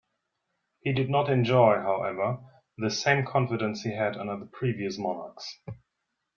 [0.79, 2.39] He did not enjoy, however,
[2.75, 5.59] the same confidence he had under the previous monarchs.